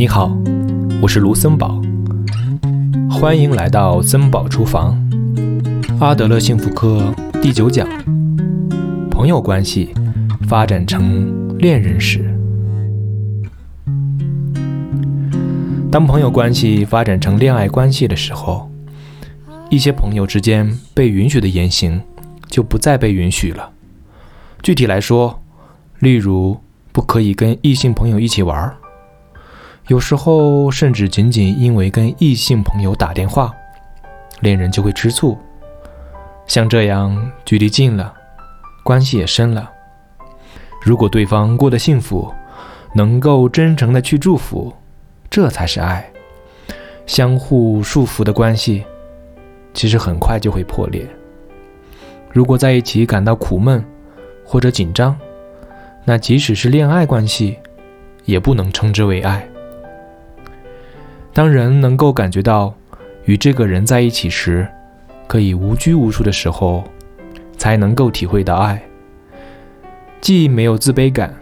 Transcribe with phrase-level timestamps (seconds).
[0.00, 0.34] 你好，
[1.02, 1.78] 我是卢森堡，
[3.10, 4.98] 欢迎来到森堡厨房。
[6.00, 7.86] 阿德勒幸福课第九讲：
[9.10, 9.92] 朋友关系
[10.48, 12.34] 发展成恋人时。
[15.92, 18.70] 当朋友关系发展成恋爱关系的时候，
[19.68, 22.00] 一些朋友之间被允许的言行
[22.48, 23.70] 就不再被允许了。
[24.62, 25.42] 具体来说，
[25.98, 26.58] 例如
[26.90, 28.74] 不可以跟异性朋友一起玩儿，
[29.90, 33.52] 有时候甚至仅仅因为跟异性朋友打电话，
[34.38, 35.36] 恋人就会吃醋。
[36.46, 38.14] 像这样距离近了，
[38.84, 39.68] 关系也深了。
[40.80, 42.32] 如果对方过得幸福，
[42.94, 44.72] 能够真诚的去祝福。
[45.28, 46.08] 这才是爱，
[47.04, 48.84] 相互束缚的关系，
[49.74, 51.04] 其实很快就会破裂。
[52.30, 53.84] 如果在一起感到苦闷
[54.44, 55.18] 或者紧张，
[56.04, 57.58] 那即使是恋爱关系，
[58.24, 59.44] 也不能称之为爱。
[61.32, 62.74] 当人能够感觉到
[63.24, 64.66] 与这个人在一起时，
[65.26, 66.84] 可以无拘无束的时候，
[67.56, 68.82] 才能够体会到爱。
[70.20, 71.34] 既没有自卑感，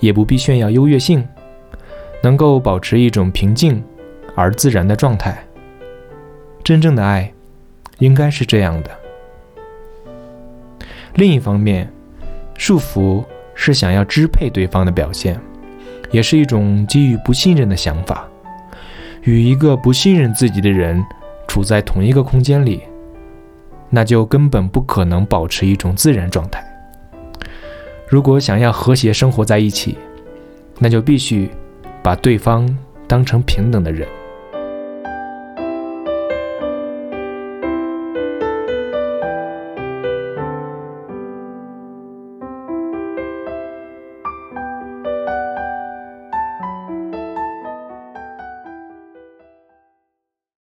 [0.00, 1.26] 也不必炫耀优越性。
[2.20, 3.80] 能够保持一种平静
[4.34, 5.40] 而自然的状态。
[6.64, 7.32] 真正的爱，
[7.98, 8.90] 应该是这样的。
[11.14, 11.88] 另一方面，
[12.56, 13.24] 束缚
[13.54, 15.38] 是想要支配对方的表现，
[16.10, 18.28] 也是一种基于不信任的想法。
[19.22, 21.04] 与一个不信任自己的人
[21.46, 22.82] 处在同一个空间里，
[23.90, 26.62] 那就根本不可能保持一种自然状态。
[28.08, 29.96] 如果想要和谐生活在一起，
[30.78, 31.48] 那就必须。
[32.00, 32.66] 把对方
[33.06, 34.08] 当成平等的人。